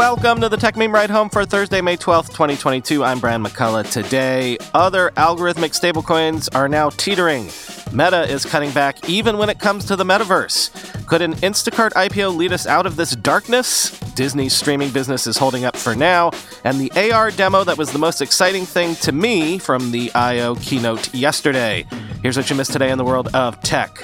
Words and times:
Welcome 0.00 0.40
to 0.40 0.48
the 0.48 0.56
Techmeme 0.56 0.94
Ride 0.94 1.10
Home 1.10 1.28
for 1.28 1.44
Thursday, 1.44 1.82
May 1.82 1.98
12th, 1.98 2.28
2022. 2.28 3.04
I'm 3.04 3.20
Brian 3.20 3.44
McCullough. 3.44 3.92
Today, 3.92 4.56
other 4.72 5.10
algorithmic 5.10 5.78
stablecoins 5.78 6.48
are 6.54 6.70
now 6.70 6.88
teetering. 6.88 7.44
Meta 7.92 8.22
is 8.22 8.46
cutting 8.46 8.70
back 8.70 9.10
even 9.10 9.36
when 9.36 9.50
it 9.50 9.58
comes 9.58 9.84
to 9.84 9.96
the 9.96 10.04
metaverse. 10.04 11.06
Could 11.06 11.20
an 11.20 11.34
Instacart 11.34 11.90
IPO 11.90 12.34
lead 12.34 12.54
us 12.54 12.66
out 12.66 12.86
of 12.86 12.96
this 12.96 13.14
darkness? 13.14 13.90
Disney's 14.14 14.54
streaming 14.54 14.88
business 14.90 15.26
is 15.26 15.36
holding 15.36 15.66
up 15.66 15.76
for 15.76 15.94
now, 15.94 16.30
and 16.64 16.80
the 16.80 17.12
AR 17.12 17.30
demo 17.30 17.62
that 17.62 17.76
was 17.76 17.92
the 17.92 17.98
most 17.98 18.22
exciting 18.22 18.64
thing 18.64 18.94
to 18.96 19.12
me 19.12 19.58
from 19.58 19.90
the 19.90 20.10
I.O. 20.14 20.54
keynote 20.54 21.12
yesterday. 21.12 21.84
Here's 22.22 22.38
what 22.38 22.48
you 22.48 22.56
missed 22.56 22.72
today 22.72 22.90
in 22.90 22.96
the 22.96 23.04
world 23.04 23.28
of 23.34 23.60
tech. 23.60 24.02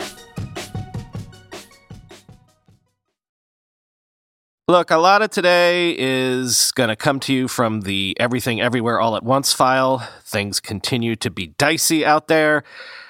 Look, 4.69 4.91
a 4.91 4.97
lot 4.97 5.23
of 5.23 5.30
today 5.30 5.95
is 5.97 6.73
going 6.73 6.88
to 6.88 6.97
come 6.97 7.20
to 7.20 7.33
you 7.33 7.47
from 7.47 7.83
the 7.83 8.16
Everything 8.19 8.61
Everywhere 8.61 8.98
All 8.98 9.15
at 9.15 9.23
Once 9.23 9.52
file. 9.52 9.98
Things 10.25 10.59
continue 10.59 11.15
to 11.15 11.30
be 11.30 11.55
dicey 11.56 12.05
out 12.05 12.27
there. 12.27 12.65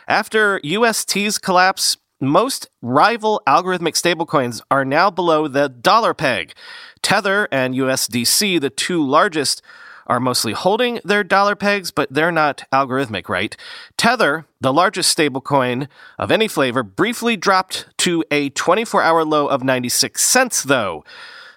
After 0.07 0.61
UST's 0.63 1.39
collapse, 1.39 1.97
most 2.21 2.69
rival 2.83 3.41
algorithmic 3.47 3.95
stablecoins 3.95 4.61
are 4.71 4.85
now 4.85 5.11
below 5.11 5.49
the 5.49 5.71
dollar 5.71 6.13
peg. 6.13 6.53
Tether 7.01 7.49
and 7.51 7.75
USDC, 7.75 8.61
the 8.61 8.69
two 8.69 9.03
largest, 9.03 9.63
are 10.07 10.21
mostly 10.21 10.53
holding 10.53 11.01
their 11.05 11.25
dollar 11.25 11.57
pegs, 11.57 11.91
but 11.91 12.13
they're 12.13 12.31
not 12.31 12.65
algorithmic, 12.71 13.31
right? 13.31 13.57
Tether, 13.97 14.45
the 14.61 14.75
largest 14.75 15.17
stablecoin 15.17 15.89
of 16.19 16.31
any 16.31 16.49
flavor, 16.49 16.83
briefly 16.83 17.35
dropped 17.35 17.87
to 17.97 18.23
a 18.31 18.51
24 18.51 19.03
hour 19.03 19.25
low 19.25 19.47
of 19.47 19.65
96 19.65 20.23
cents, 20.23 20.63
though. 20.63 21.03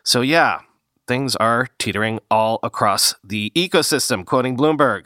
So, 0.09 0.21
yeah, 0.21 0.61
things 1.07 1.35
are 1.35 1.67
teetering 1.77 2.19
all 2.31 2.57
across 2.63 3.13
the 3.23 3.52
ecosystem, 3.55 4.25
quoting 4.25 4.57
Bloomberg. 4.57 5.05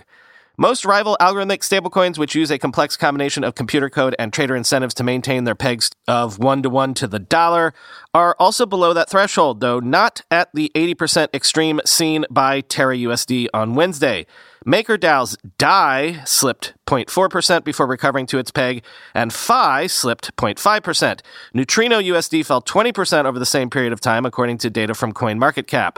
Most 0.57 0.85
rival 0.85 1.17
algorithmic 1.19 1.59
stablecoins, 1.59 2.17
which 2.17 2.35
use 2.35 2.49
a 2.49 2.57
complex 2.57 2.95
combination 2.95 3.43
of 3.43 3.53
computer 3.53 3.89
code 3.89 4.15
and 4.17 4.31
trader 4.31 4.55
incentives 4.55 4.93
to 4.93 5.03
maintain 5.03 5.43
their 5.43 5.55
pegs 5.55 5.91
of 6.07 6.39
one 6.39 6.63
to 6.63 6.69
one 6.69 6.93
to 6.93 7.05
the 7.05 7.19
dollar, 7.19 7.73
are 8.13 8.33
also 8.39 8.65
below 8.65 8.93
that 8.93 9.09
threshold, 9.09 9.59
though 9.59 9.81
not 9.81 10.21
at 10.31 10.47
the 10.53 10.71
80% 10.73 11.27
extreme 11.33 11.81
seen 11.83 12.23
by 12.31 12.61
Terra 12.61 12.95
USD 12.95 13.47
on 13.53 13.75
Wednesday. 13.75 14.25
MakerDAO's 14.65 15.37
DAI 15.57 16.21
slipped 16.25 16.73
0.4% 16.87 17.63
before 17.63 17.87
recovering 17.87 18.25
to 18.27 18.37
its 18.37 18.51
peg, 18.51 18.83
and 19.13 19.33
Phi 19.33 19.87
slipped 19.87 20.35
0.5%. 20.37 21.21
Neutrino 21.53 21.99
USD 21.99 22.45
fell 22.45 22.61
20% 22.61 23.25
over 23.25 23.39
the 23.39 23.45
same 23.45 23.69
period 23.69 23.91
of 23.91 23.99
time, 23.99 24.25
according 24.25 24.57
to 24.59 24.69
data 24.69 24.93
from 24.93 25.13
CoinMarketCap. 25.13 25.97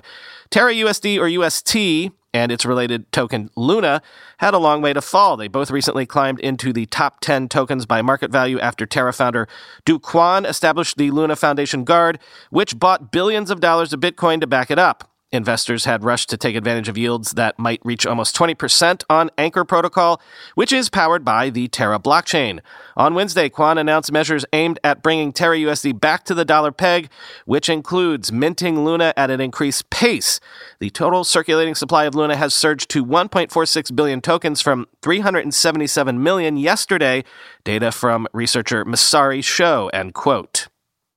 Terra 0.50 0.74
USD 0.74 1.20
or 1.20 1.28
UST 1.28 2.12
and 2.34 2.52
its 2.52 2.66
related 2.66 3.10
token 3.12 3.50
Luna 3.56 4.02
had 4.40 4.54
a 4.54 4.58
long 4.58 4.82
way 4.82 4.92
to 4.92 5.02
fall. 5.02 5.38
They 5.38 5.48
both 5.48 5.72
recently 5.72 6.06
climbed 6.06 6.40
into 6.42 6.74
the 6.74 6.86
top 6.88 7.22
10 7.22 7.48
tokens 7.48 7.86
by 7.86 8.02
market 8.02 8.30
value 8.30 8.60
after 8.60 8.86
Terra 8.86 9.14
founder 9.14 9.48
Do 9.86 10.00
Kwon 10.00 10.46
established 10.46 10.98
the 10.98 11.12
Luna 11.12 11.38
Foundation 11.38 11.86
Guard, 11.86 12.20
which 12.50 12.78
bought 12.78 13.12
billions 13.12 13.50
of 13.50 13.62
dollars 13.62 13.94
of 13.94 14.02
Bitcoin 14.02 14.42
to 14.42 14.48
back 14.48 14.70
it 14.70 14.78
up. 14.78 15.15
Investors 15.31 15.86
had 15.86 16.04
rushed 16.04 16.30
to 16.30 16.38
take 16.38 16.56
advantage 16.56 16.88
of 16.88 16.98
yields 16.98 17.31
that 17.31 17.59
might 17.59 17.81
reach 17.84 18.06
almost 18.06 18.36
20% 18.36 19.04
on 19.09 19.30
Anchor 19.38 19.66
Protocol, 19.66 20.22
which 20.54 20.72
is 20.72 20.90
powered 20.90 21.26
by 21.26 21.50
the 21.50 21.68
Terra 21.68 22.00
blockchain. 22.00 22.59
On 22.95 23.14
Wednesday, 23.16 23.50
Kwon 23.50 23.78
announced 23.78 24.12
measures 24.12 24.46
aimed 24.53 24.80
at 24.84 25.03
bringing 25.03 25.34
Terra 25.34 25.58
USD 25.58 26.00
back 26.00 26.23
to 26.26 26.34
the 26.34 26.46
dollar 26.46 26.72
peg, 26.72 27.09
which 27.46 27.70
includes 27.70 28.31
minting 28.31 28.86
Luna 28.86 29.14
at 29.18 29.30
an 29.30 29.42
increased 29.42 29.90
pace. 29.90 30.40
The 30.80 30.92
total 30.92 31.23
circulating 31.23 31.76
supply 31.76 32.06
of 32.06 32.16
Luna 32.16 32.38
has 32.38 32.53
surged 32.53 32.90
to 32.92 33.06
1.46 33.06 33.96
billion 33.96 34.22
tokens 34.22 34.62
from 34.62 34.86
377 35.02 36.22
million 36.22 36.56
yesterday, 36.56 37.24
data 37.63 37.92
from 37.92 38.28
researcher 38.31 38.86
Messari 38.86 39.44
Show, 39.44 39.90
end 39.90 40.13
quote. 40.13 40.68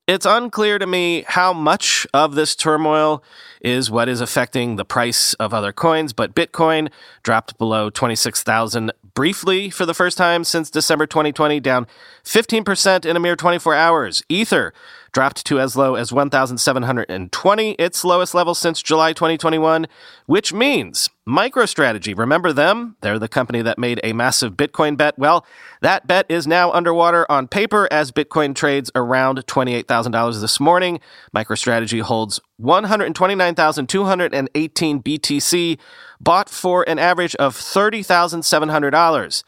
It's 0.09 0.25
unclear 0.25 0.79
to 0.79 0.87
me 0.87 1.23
how 1.29 1.53
much 1.53 2.07
of 2.15 2.35
this 2.35 2.57
turmoil 2.57 3.23
is 3.61 3.91
what 3.91 4.09
is 4.09 4.23
affecting 4.23 4.77
the 4.77 4.85
price 4.87 5.35
of 5.35 5.53
other 5.53 5.71
coins, 5.71 6.15
but 6.15 6.35
Bitcoin 6.35 6.89
dropped 7.23 7.59
below 7.59 7.91
26,000 7.91 8.91
briefly 9.13 9.69
for 9.69 9.85
the 9.85 9.93
first 9.93 10.17
time 10.17 10.45
since 10.45 10.71
December 10.71 11.07
2020, 11.07 11.61
down 11.61 11.87
15% 12.25 13.05
in 13.05 13.17
a 13.17 13.21
mere 13.21 13.37
24 13.37 13.75
hours. 13.75 14.23
Ether 14.31 14.73
dropped 15.13 15.47
to 15.47 15.61
as 15.61 15.77
low 15.77 15.95
as 15.95 16.13
1,720, 16.13 17.71
its 17.73 18.05
lowest 18.05 18.35
level 18.35 18.55
since 18.55 18.83
July 18.83 19.13
2021, 19.13 19.87
which 20.27 20.53
means 20.53 21.11
MicroStrategy, 21.29 22.17
remember 22.17 22.53
them? 22.53 22.97
They're 23.03 23.19
the 23.19 23.29
company 23.29 23.61
that 23.63 23.79
made 23.79 24.01
a 24.03 24.15
massive 24.15 24.55
Bitcoin 24.55 24.97
bet. 24.97 25.19
Well, 25.19 25.45
that 25.83 26.07
bet 26.07 26.25
is 26.29 26.47
now 26.47 26.73
underwater 26.73 27.31
on 27.31 27.49
paper 27.49 27.87
as 27.91 28.13
Bitcoin 28.13 28.55
trades 28.55 28.91
around 28.95 29.45
$28,000 29.47 30.41
this 30.41 30.59
morning. 30.59 31.01
MicroStrategy 31.35 32.01
holds 32.01 32.41
129,218 32.57 35.03
BTC, 35.03 35.79
bought 36.21 36.49
for 36.49 36.89
an 36.89 36.99
average 36.99 37.37
of 37.37 37.55
$30,700. 37.55 39.45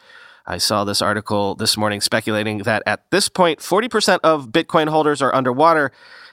I 0.50 0.58
saw 0.58 0.82
this 0.82 1.00
article 1.00 1.54
this 1.54 1.76
morning 1.76 2.00
speculating 2.00 2.58
that 2.64 2.82
at 2.84 3.08
this 3.12 3.28
point, 3.28 3.60
40% 3.60 4.18
of 4.24 4.48
Bitcoin 4.48 4.88
holders 4.88 5.22
are 5.22 5.32
underwater 5.32 5.92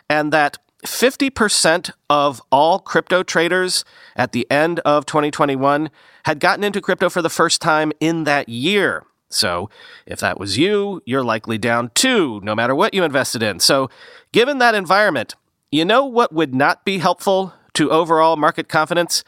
and 0.10 0.34
that 0.34 0.58
50% 0.84 1.92
of 2.10 2.42
all 2.52 2.80
crypto 2.80 3.22
traders 3.22 3.86
at 4.16 4.32
the 4.32 4.50
end 4.50 4.80
of 4.80 5.06
2021 5.06 5.92
had 6.26 6.40
gotten 6.40 6.64
into 6.64 6.82
crypto 6.82 7.12
for 7.12 7.22
the 7.22 7.30
first 7.30 7.62
time 7.62 7.92
in 8.00 8.24
that 8.24 8.50
year. 8.50 9.04
So, 9.30 9.70
if 10.08 10.20
that 10.20 10.40
was 10.40 10.58
you, 10.58 11.04
you're 11.06 11.24
likely 11.24 11.60
down 11.60 11.92
too, 11.94 12.40
no 12.42 12.56
matter 12.56 12.74
what 12.74 12.96
you 12.96 13.04
invested 13.04 13.44
in. 13.44 13.60
So, 13.60 13.88
given 14.32 14.58
that 14.58 14.74
environment, 14.74 15.36
you 15.72 15.86
know 15.86 16.06
what 16.06 16.34
would 16.34 16.56
not 16.56 16.84
be 16.86 16.98
helpful 16.98 17.54
to 17.74 17.92
overall 17.92 18.36
market 18.36 18.68
confidence? 18.68 19.24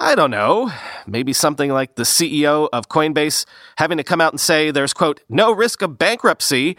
I 0.00 0.14
don't 0.14 0.30
know, 0.30 0.70
maybe 1.08 1.32
something 1.32 1.72
like 1.72 1.96
the 1.96 2.04
CEO 2.04 2.68
of 2.72 2.88
Coinbase 2.88 3.44
having 3.78 3.98
to 3.98 4.04
come 4.04 4.20
out 4.20 4.32
and 4.32 4.40
say 4.40 4.70
there's, 4.70 4.92
quote, 4.92 5.20
no 5.28 5.50
risk 5.50 5.82
of 5.82 5.98
bankruptcy 5.98 6.76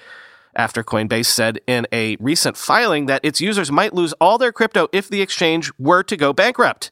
after 0.56 0.86
Coinbase 0.86 1.26
said 1.26 1.60
in 1.68 1.86
a 1.92 2.16
recent 2.22 2.56
filing 2.56 3.08
that 3.08 3.20
its 3.26 3.42
users 3.42 3.72
might 3.72 3.94
lose 3.94 4.14
all 4.22 4.38
their 4.38 4.54
crypto 4.54 4.88
if 4.94 5.10
the 5.10 5.22
exchange 5.22 5.70
were 5.78 6.02
to 6.02 6.16
go 6.16 6.32
bankrupt. 6.32 6.92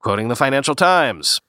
Quoting 0.00 0.26
the 0.26 0.34
Financial 0.34 0.74
Times. 0.74 1.40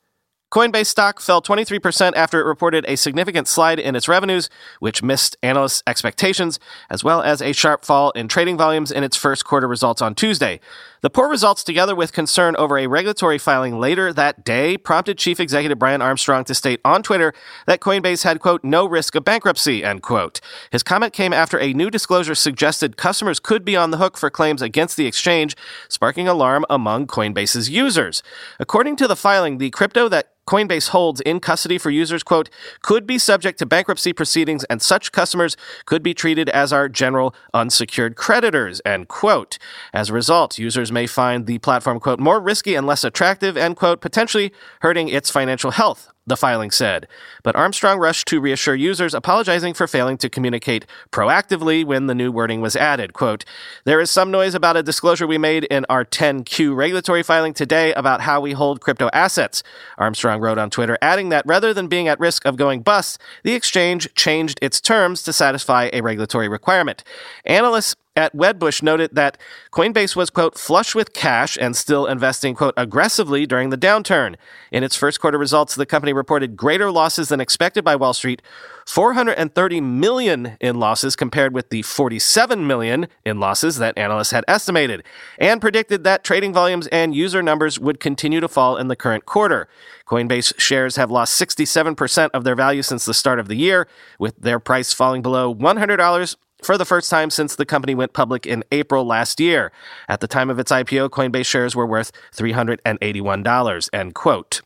Coinbase 0.51 0.87
stock 0.87 1.21
fell 1.21 1.41
23% 1.41 2.11
after 2.15 2.41
it 2.41 2.43
reported 2.43 2.85
a 2.87 2.97
significant 2.97 3.47
slide 3.47 3.79
in 3.79 3.95
its 3.95 4.09
revenues, 4.09 4.49
which 4.79 5.01
missed 5.01 5.37
analysts' 5.41 5.81
expectations, 5.87 6.59
as 6.89 7.03
well 7.05 7.21
as 7.21 7.41
a 7.41 7.53
sharp 7.53 7.85
fall 7.85 8.11
in 8.11 8.27
trading 8.27 8.57
volumes 8.57 8.91
in 8.91 9.03
its 9.03 9.15
first 9.15 9.45
quarter 9.45 9.67
results 9.67 10.01
on 10.01 10.13
Tuesday. 10.13 10.59
The 11.01 11.09
poor 11.09 11.28
results, 11.28 11.63
together 11.63 11.95
with 11.95 12.13
concern 12.13 12.56
over 12.57 12.78
a 12.78 12.85
regulatory 12.85 13.39
filing 13.39 13.79
later 13.79 14.13
that 14.13 14.45
day, 14.45 14.78
prompted 14.78 15.17
Chief 15.17 15.39
Executive 15.39 15.79
Brian 15.79 16.00
Armstrong 16.00 16.44
to 16.44 16.53
state 16.53 16.79
on 16.85 17.01
Twitter 17.01 17.34
that 17.66 17.79
Coinbase 17.79 18.23
had, 18.23 18.39
quote, 18.39 18.63
no 18.63 18.85
risk 18.85 19.16
of 19.16 19.25
bankruptcy, 19.25 19.84
end 19.84 20.03
quote. 20.03 20.40
His 20.72 20.84
comment 20.84 21.11
came 21.11 21.34
after 21.34 21.59
a 21.59 21.73
new 21.73 21.90
disclosure 21.90 22.35
suggested 22.35 22.97
customers 22.97 23.40
could 23.40 23.66
be 23.66 23.75
on 23.75 23.90
the 23.90 23.97
hook 23.97 24.16
for 24.16 24.29
claims 24.29 24.61
against 24.61 24.95
the 24.95 25.07
exchange, 25.07 25.57
sparking 25.90 26.28
alarm 26.28 26.67
among 26.69 27.07
Coinbase's 27.07 27.67
users. 27.67 28.22
According 28.59 28.95
to 28.97 29.07
the 29.07 29.16
filing, 29.16 29.57
the 29.57 29.72
crypto 29.72 30.07
that 30.09 30.34
Coinbase 30.51 30.89
holds 30.89 31.22
in 31.22 31.39
custody 31.39 31.78
for 31.78 31.89
users, 31.89 32.23
quote, 32.23 32.50
could 32.81 33.07
be 33.07 33.17
subject 33.17 33.57
to 33.59 33.66
bankruptcy 33.66 34.12
proceedings 34.12 34.66
and 34.66 34.81
such 34.81 35.13
customers 35.13 35.56
could 35.85 36.03
be 36.03 36.13
treated 36.13 36.50
as 36.50 36.73
our 36.73 36.89
general 36.89 37.34
unsecured 37.53 38.17
creditors, 38.17 38.81
end 38.84 39.07
quote. 39.07 39.58
As 39.93 40.09
a 40.09 40.14
result, 40.14 40.59
users 40.59 40.91
may 40.91 41.08
find 41.08 41.46
the 41.46 41.59
platform, 41.59 42.02
quote, 42.02 42.20
more 42.20 42.41
risky 42.41 42.75
and 42.75 42.85
less 42.85 43.05
attractive, 43.05 43.55
end 43.55 43.78
quote, 43.78 44.02
potentially 44.02 44.52
hurting 44.81 45.08
its 45.08 45.31
financial 45.31 45.72
health 45.72 46.11
the 46.28 46.38
filing 46.38 46.72
said. 46.72 47.08
But 47.44 47.56
Armstrong 47.56 48.00
rushed 48.00 48.28
to 48.28 48.40
reassure 48.40 48.76
users, 48.76 49.14
apologizing 49.14 49.73
for 49.73 49.88
failing 49.88 50.18
to 50.18 50.29
communicate 50.29 50.85
proactively 51.12 51.84
when 51.84 52.08
the 52.08 52.16
new 52.16 52.32
wording 52.32 52.62
was 52.62 52.76
added. 52.76 53.14
Quote, 53.14 53.44
There 53.85 54.00
is 54.00 54.12
some 54.12 54.29
noise 54.29 54.53
about 54.53 54.78
a 54.78 54.84
disclosure 54.84 55.26
we 55.26 55.38
made 55.38 55.64
in 55.66 55.85
our 55.90 56.06
10Q 56.06 56.76
regulatory 56.76 57.23
filing 57.23 57.53
today 57.53 57.94
about 57.94 58.22
how 58.22 58.40
we 58.40 58.53
hold 58.53 58.82
crypto 58.82 59.09
assets. 59.14 59.64
Armstrong 59.97 60.40
wrote 60.40 60.58
on 60.58 60.70
Twitter, 60.70 60.97
adding 61.02 61.29
that 61.29 61.46
rather 61.47 61.73
than 61.73 61.88
being 61.88 62.08
at 62.08 62.20
risk 62.20 62.46
of 62.46 62.56
going 62.56 62.82
bust, 62.82 63.20
the 63.44 63.53
exchange 63.53 64.14
changed 64.14 64.59
its 64.62 64.79
terms 64.79 65.23
to 65.23 65.34
satisfy 65.34 65.90
a 65.91 66.02
regulatory 66.02 66.47
requirement. 66.47 67.03
Analysts 67.46 67.96
at 68.16 68.35
Wedbush 68.35 68.84
noted 68.84 69.16
that 69.16 69.37
Coinbase 69.72 70.16
was, 70.16 70.29
quote, 70.29 70.58
flush 70.58 70.93
with 70.93 71.13
cash 71.13 71.58
and 71.59 71.75
still 71.75 72.05
investing, 72.05 72.55
quote, 72.55 72.73
aggressively 72.75 73.46
during 73.46 73.69
the 73.69 73.78
downturn. 73.78 74.35
In 74.72 74.84
its 74.84 74.96
first 74.96 75.22
quarter 75.22 75.37
results, 75.37 75.75
the 75.75 75.85
company 75.85 76.11
reported 76.11 76.58
greater 76.58 76.91
losses 76.91 77.29
than 77.29 77.40
expected 77.40 77.85
by 77.85 77.96
Wall 77.96 78.13
Street, 78.13 78.41
430 78.85 79.79
million 79.79 80.58
in 80.59 80.79
losses 80.79 81.16
compared 81.16 81.53
with 81.53 81.69
the 81.69 81.84
47 81.84 82.67
million 82.67 83.08
in 83.23 83.40
losses 83.40 83.78
that 83.78 83.97
analysts 83.97 84.31
had 84.31 84.43
estimated, 84.47 85.03
and 85.37 85.61
predicted 85.61 86.03
that 86.03 86.23
trading 86.23 86.52
volumes 86.52 86.87
and 86.87 87.16
user 87.16 87.41
numbers 87.41 87.79
would 87.79 87.99
continue 87.99 88.41
to 88.41 88.47
fall 88.47 88.75
in 88.75 88.90
the 88.90 88.96
current 88.96 89.25
quarter. 89.25 89.69
Coinbase 90.05 90.59
shares 90.59 90.97
have 90.97 91.09
lost 91.09 91.40
67% 91.40 92.29
of 92.34 92.43
their 92.43 92.55
value 92.55 92.81
since 92.81 93.05
the 93.05 93.13
start 93.13 93.40
of 93.40 93.47
the 93.47 93.55
year, 93.55 93.87
with 94.19 94.35
their 94.37 94.59
price 94.59 94.91
falling 94.91 95.22
below 95.22 95.53
$100 95.55 96.35
for 96.63 96.78
the 96.78 96.85
first 96.85 97.09
time 97.09 97.29
since 97.29 97.55
the 97.55 97.66
company 97.66 97.96
went 97.96 98.13
public 98.13 98.46
in 98.46 98.63
April 98.72 99.05
last 99.05 99.40
year. 99.40 99.72
At 100.08 100.19
the 100.19 100.28
time 100.28 100.49
of 100.49 100.59
its 100.59 100.72
IPO, 100.72 101.09
Coinbase 101.09 101.46
shares 101.46 101.75
were 101.75 101.87
worth 101.87 102.11
$381, 102.35 103.90
end 103.93 104.16
quote. 104.16 104.61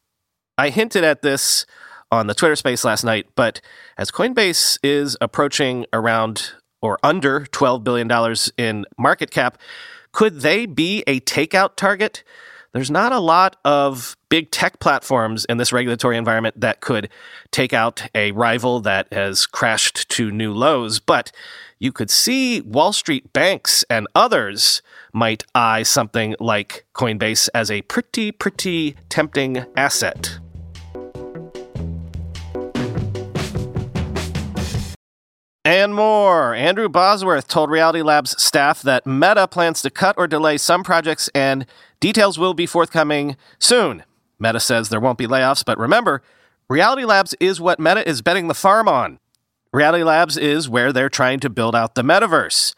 I 0.57 0.69
hinted 0.69 1.03
at 1.03 1.21
this 1.21 1.65
on 2.11 2.27
the 2.27 2.33
Twitter 2.33 2.55
space 2.55 2.83
last 2.83 3.03
night, 3.03 3.27
but 3.35 3.61
as 3.97 4.11
Coinbase 4.11 4.77
is 4.83 5.17
approaching 5.19 5.85
around 5.91 6.51
or 6.81 6.99
under 7.03 7.41
$12 7.41 7.83
billion 7.83 8.35
in 8.57 8.85
market 8.97 9.31
cap, 9.31 9.57
could 10.11 10.41
they 10.41 10.65
be 10.65 11.03
a 11.07 11.19
takeout 11.21 11.75
target? 11.75 12.23
There's 12.73 12.91
not 12.91 13.13
a 13.13 13.19
lot 13.19 13.55
of 13.63 14.17
big 14.29 14.51
tech 14.51 14.79
platforms 14.79 15.45
in 15.45 15.57
this 15.57 15.71
regulatory 15.71 16.17
environment 16.17 16.59
that 16.59 16.81
could 16.81 17.09
take 17.51 17.71
out 17.71 18.05
a 18.13 18.33
rival 18.33 18.81
that 18.81 19.11
has 19.13 19.45
crashed 19.45 20.09
to 20.09 20.29
new 20.29 20.53
lows, 20.53 20.99
but 20.99 21.31
you 21.79 21.91
could 21.91 22.09
see 22.09 22.61
Wall 22.61 22.93
Street 22.93 23.31
banks 23.33 23.83
and 23.89 24.07
others 24.15 24.81
might 25.13 25.43
eye 25.53 25.83
something 25.83 26.35
like 26.39 26.85
Coinbase 26.93 27.49
as 27.53 27.69
a 27.69 27.81
pretty, 27.83 28.31
pretty 28.31 28.95
tempting 29.09 29.65
asset. 29.75 30.39
And 35.65 35.95
more. 35.95 36.53
Andrew 36.53 36.87
Bosworth 36.87 37.47
told 37.47 37.71
Reality 37.71 38.03
Labs 38.03 38.41
staff 38.41 38.83
that 38.83 39.07
Meta 39.07 39.47
plans 39.47 39.81
to 39.81 39.89
cut 39.89 40.15
or 40.15 40.27
delay 40.27 40.57
some 40.59 40.83
projects 40.83 41.27
and 41.33 41.65
details 41.99 42.37
will 42.37 42.53
be 42.53 42.67
forthcoming 42.67 43.35
soon. 43.57 44.03
Meta 44.37 44.59
says 44.59 44.89
there 44.89 44.99
won't 44.99 45.17
be 45.17 45.25
layoffs, 45.25 45.65
but 45.65 45.79
remember, 45.79 46.21
Reality 46.69 47.03
Labs 47.03 47.33
is 47.39 47.59
what 47.59 47.79
Meta 47.79 48.07
is 48.07 48.21
betting 48.21 48.47
the 48.47 48.53
farm 48.53 48.87
on. 48.87 49.19
Reality 49.75 50.05
Labs 50.05 50.37
is 50.37 50.69
where 50.69 50.93
they're 50.93 51.09
trying 51.09 51.41
to 51.41 51.49
build 51.49 51.75
out 51.75 51.95
the 51.95 52.01
metaverse. 52.01 52.73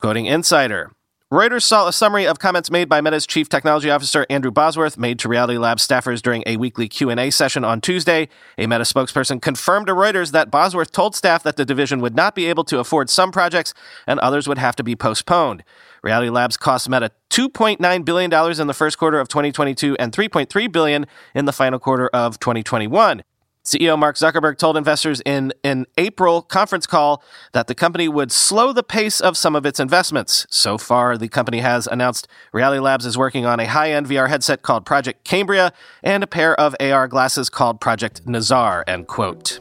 Quoting 0.00 0.26
Insider, 0.26 0.90
Reuters 1.32 1.62
saw 1.62 1.86
a 1.86 1.92
summary 1.92 2.26
of 2.26 2.40
comments 2.40 2.72
made 2.72 2.88
by 2.88 3.00
Meta's 3.00 3.24
chief 3.24 3.48
technology 3.48 3.88
officer 3.88 4.26
Andrew 4.28 4.50
Bosworth 4.50 4.98
made 4.98 5.20
to 5.20 5.28
Reality 5.28 5.58
Labs 5.58 5.86
staffers 5.86 6.20
during 6.20 6.42
a 6.46 6.56
weekly 6.56 6.88
Q&A 6.88 7.30
session 7.30 7.62
on 7.62 7.80
Tuesday. 7.80 8.28
A 8.58 8.66
Meta 8.66 8.82
spokesperson 8.82 9.40
confirmed 9.40 9.86
to 9.86 9.92
Reuters 9.92 10.32
that 10.32 10.50
Bosworth 10.50 10.90
told 10.90 11.14
staff 11.14 11.44
that 11.44 11.54
the 11.54 11.64
division 11.64 12.00
would 12.00 12.16
not 12.16 12.34
be 12.34 12.46
able 12.46 12.64
to 12.64 12.80
afford 12.80 13.08
some 13.10 13.30
projects 13.30 13.72
and 14.08 14.18
others 14.18 14.48
would 14.48 14.58
have 14.58 14.74
to 14.74 14.82
be 14.82 14.96
postponed. 14.96 15.62
Reality 16.02 16.30
Labs 16.30 16.56
cost 16.56 16.88
Meta 16.88 17.12
$2.9 17.30 18.04
billion 18.04 18.60
in 18.60 18.66
the 18.66 18.74
first 18.74 18.98
quarter 18.98 19.20
of 19.20 19.28
2022 19.28 19.96
and 20.00 20.10
3.3 20.10 20.72
billion 20.72 21.06
in 21.32 21.44
the 21.44 21.52
final 21.52 21.78
quarter 21.78 22.08
of 22.08 22.40
2021. 22.40 23.22
CEO 23.64 23.98
Mark 23.98 24.16
Zuckerberg 24.16 24.56
told 24.56 24.76
investors 24.76 25.20
in 25.26 25.52
an 25.62 25.86
April 25.98 26.40
conference 26.40 26.86
call 26.86 27.22
that 27.52 27.66
the 27.66 27.74
company 27.74 28.08
would 28.08 28.32
slow 28.32 28.72
the 28.72 28.82
pace 28.82 29.20
of 29.20 29.36
some 29.36 29.54
of 29.54 29.66
its 29.66 29.78
investments. 29.78 30.46
So 30.50 30.78
far, 30.78 31.18
the 31.18 31.28
company 31.28 31.60
has 31.60 31.86
announced 31.86 32.26
Reality 32.52 32.80
Labs 32.80 33.04
is 33.04 33.18
working 33.18 33.44
on 33.44 33.60
a 33.60 33.66
high 33.66 33.92
end 33.92 34.06
VR 34.06 34.28
headset 34.28 34.62
called 34.62 34.86
Project 34.86 35.24
Cambria 35.24 35.72
and 36.02 36.24
a 36.24 36.26
pair 36.26 36.58
of 36.58 36.74
AR 36.80 37.06
glasses 37.06 37.50
called 37.50 37.80
Project 37.80 38.26
Nazar, 38.26 38.82
end 38.86 39.06
quote. 39.06 39.60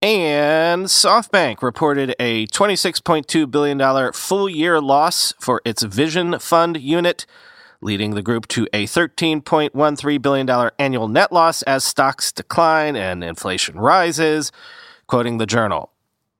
And 0.00 0.86
SoftBank 0.86 1.60
reported 1.60 2.14
a 2.18 2.46
$26.2 2.46 3.50
billion 3.50 4.12
full 4.12 4.48
year 4.48 4.80
loss 4.80 5.34
for 5.38 5.60
its 5.66 5.82
Vision 5.82 6.38
Fund 6.38 6.80
unit 6.80 7.26
leading 7.80 8.14
the 8.14 8.22
group 8.22 8.48
to 8.48 8.66
a 8.72 8.86
$13.13 8.86 10.22
billion 10.22 10.70
annual 10.78 11.08
net 11.08 11.32
loss 11.32 11.62
as 11.62 11.84
stocks 11.84 12.32
decline 12.32 12.96
and 12.96 13.22
inflation 13.22 13.78
rises. 13.78 14.52
Quoting 15.06 15.38
the 15.38 15.46
journal, 15.46 15.90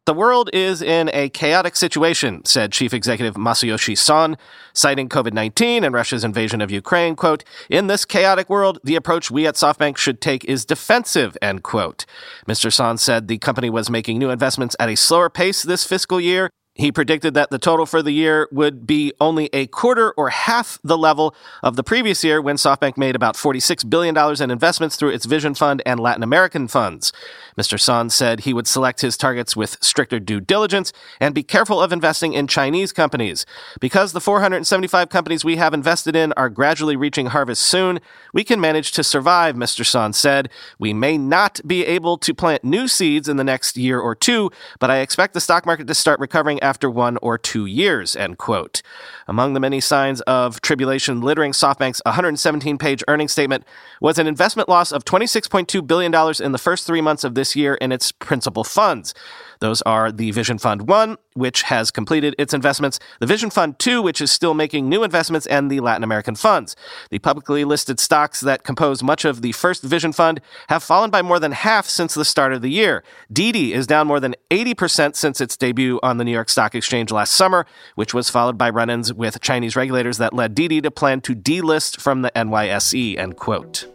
the 0.09 0.15
world 0.15 0.49
is 0.55 0.81
in 0.81 1.11
a 1.13 1.29
chaotic 1.29 1.77
situation, 1.77 2.43
said 2.47 2.73
Chief 2.73 2.95
Executive 2.95 3.35
Masayoshi 3.35 3.95
Son, 3.97 4.39
citing 4.73 5.07
COVID 5.07 5.35
19 5.35 5.85
and 5.85 5.95
Russia's 5.95 6.25
invasion 6.25 6.63
of 6.63 6.71
Ukraine. 6.71 7.15
Quote, 7.15 7.45
In 7.69 7.89
this 7.89 8.07
chaotic 8.07 8.49
world, 8.49 8.79
the 8.83 8.97
approach 8.97 9.31
we 9.31 9.47
at 9.47 9.57
SoftBank 9.57 9.99
should 9.99 10.23
take 10.23 10.47
is 10.47 10.65
defensive, 10.65 11.37
end 11.43 11.63
quote. 11.63 12.07
Mr. 12.49 12.73
Son 12.73 12.97
said 12.97 13.29
the 13.29 13.37
company 13.37 13.69
was 13.69 13.91
making 13.91 14.19
new 14.19 14.31
investments 14.31 14.75
at 14.81 14.89
a 14.89 14.97
slower 14.97 15.29
pace 15.29 15.63
this 15.63 15.85
fiscal 15.85 16.19
year 16.19 16.49
he 16.79 16.93
predicted 16.93 17.35
that 17.35 17.51
the 17.51 17.59
total 17.59 17.85
for 17.87 18.03
the 18.03 18.13
year 18.13 18.49
would 18.53 18.87
be 18.87 19.13
only 19.21 19.51
a 19.53 19.67
quarter 19.67 20.13
or 20.13 20.31
half 20.31 20.79
the 20.85 20.97
level 20.97 21.35
of 21.61 21.75
the 21.75 21.83
previous 21.83 22.23
year 22.23 22.41
when 22.41 22.55
SoftBank 22.55 22.97
made 22.97 23.17
about 23.17 23.35
$46 23.35 23.91
billion 23.91 24.17
in 24.41 24.51
investments 24.51 24.95
through 24.95 25.11
its 25.11 25.27
Vision 25.27 25.55
Fund 25.55 25.83
and 25.85 25.99
Latin 25.99 26.23
American 26.23 26.69
funds. 26.69 27.13
Mr. 27.59 27.81
Son 27.81 28.09
said 28.09 28.41
he 28.41 28.55
would 28.55 28.69
select 28.69 29.01
his 29.01 29.17
targets 29.17 29.57
with 29.57 29.77
stricter 29.83 30.21
due 30.21 30.41
diligence 30.41 30.93
and 31.21 31.35
be 31.35 31.43
careful 31.43 31.83
of 31.83 31.93
investing 31.93 32.33
in 32.33 32.47
Chinese 32.47 32.93
companies. 32.93 33.45
Because 33.81 34.13
the 34.13 34.21
475 34.21 35.09
companies 35.09 35.45
we 35.45 35.57
have 35.57 35.75
invested 35.75 36.15
in 36.15 36.33
are 36.35 36.49
gradually 36.49 36.95
reaching 36.95 37.27
harvest 37.27 37.63
soon, 37.63 37.99
we 38.33 38.45
can 38.45 38.61
manage 38.61 38.93
to 38.93 39.03
survive, 39.03 39.57
Mr. 39.57 39.85
Son 39.85 40.13
said. 40.13 40.49
We 40.79 40.93
may 40.93 41.19
not 41.19 41.61
be 41.67 41.85
able 41.85 42.19
to 42.19 42.33
plant 42.33 42.63
new 42.63 42.87
seeds 42.87 43.29
in 43.29 43.37
the 43.37 43.43
next 43.43 43.77
year 43.77 43.99
or 43.99 44.15
two, 44.15 44.53
but 44.79 44.93
I 44.93 44.99
expect 44.99 45.35
the 45.35 45.41
stock 45.41 45.67
market 45.67 45.89
to 45.89 45.95
start 45.95 46.21
recovering 46.21 46.63
after 46.69 46.91
one 46.91 47.17
or 47.23 47.39
two 47.39 47.65
years, 47.65 48.15
end 48.15 48.37
quote. 48.37 48.83
Among 49.27 49.55
the 49.55 49.61
many 49.61 49.81
signs 49.81 50.21
of 50.23 50.61
tribulation 50.61 51.23
littering 51.23 51.53
SoftBank's 51.53 52.03
117 52.05 52.77
page 52.77 53.03
earnings 53.09 53.33
statement 53.33 53.65
was 54.03 54.19
an 54.19 54.27
investment 54.27 54.69
loss 54.69 54.93
of 54.93 55.07
$26.2 55.07 55.87
billion 55.87 56.15
in 56.45 56.53
the 56.53 56.59
first 56.59 56.87
three 56.87 57.01
months 57.01 57.25
of 57.25 57.35
this 57.35 57.57
year 57.57 57.75
in 57.77 57.91
its 57.91 58.13
principal 58.13 58.65
funds. 58.65 59.15
Those 59.61 59.81
are 59.83 60.13
the 60.13 60.31
Vision 60.31 60.59
Fund 60.59 60.89
1, 60.89 61.17
which 61.39 61.63
has 61.63 61.91
completed 61.91 62.35
its 62.39 62.53
investments, 62.53 62.99
the 63.21 63.27
Vision 63.27 63.51
Fund 63.51 63.79
2, 63.79 64.03
which 64.03 64.21
is 64.21 64.31
still 64.31 64.55
making 64.55 64.89
new 64.89 65.03
investments, 65.03 65.47
and 65.47 65.71
the 65.71 65.81
Latin 65.81 66.05
American 66.05 66.35
funds. 66.35 66.77
The 67.11 67.19
publicly 67.19 67.65
listed 67.65 68.01
stocks 68.01 68.41
that 68.41 68.65
compose 68.65 69.03
much 69.03 69.25
of 69.25 69.43
the 69.43 69.53
first 69.53 69.83
Vision 69.83 70.13
Fund 70.13 70.41
have 70.69 70.83
fallen 70.83 71.11
by 71.11 71.23
more 71.23 71.39
than 71.39 71.53
half 71.53 71.87
since 71.87 72.15
the 72.15 72.25
start 72.25 72.53
of 72.53 72.63
the 72.63 72.71
year. 72.71 73.03
Didi 73.33 73.73
is 73.73 73.87
down 73.87 74.07
more 74.07 74.21
than 74.21 74.35
80% 74.51 75.17
since 75.17 75.41
its 75.41 75.57
debut 75.57 75.99
on 76.03 76.19
the 76.19 76.25
New 76.25 76.33
York 76.33 76.49
Stock 76.49 76.75
Exchange 76.75 77.11
last 77.11 77.35
summer, 77.35 77.67
which 77.95 78.13
was 78.13 78.31
followed 78.31 78.59
by 78.59 78.71
run 78.71 78.91
ins 78.91 79.13
with 79.13 79.41
Chinese 79.41 79.77
regulators 79.77 80.19
that 80.19 80.35
led 80.35 80.55
Didi 80.55 80.81
to 80.81 80.91
plan 80.91 81.21
to 81.23 81.35
delist 81.35 82.01
from 82.01 82.23
the 82.23 82.31
NYSE, 82.35 83.19
end 83.19 83.37
quote. 83.37 83.87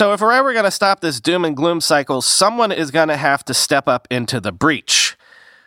So, 0.00 0.14
if 0.14 0.22
we're 0.22 0.32
ever 0.32 0.54
going 0.54 0.64
to 0.64 0.70
stop 0.70 1.00
this 1.00 1.20
doom 1.20 1.44
and 1.44 1.54
gloom 1.54 1.82
cycle, 1.82 2.22
someone 2.22 2.72
is 2.72 2.90
going 2.90 3.08
to 3.08 3.18
have 3.18 3.44
to 3.44 3.52
step 3.52 3.86
up 3.86 4.08
into 4.10 4.40
the 4.40 4.50
breach. 4.50 5.14